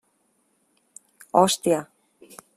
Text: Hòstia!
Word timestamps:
Hòstia! 1.37 1.79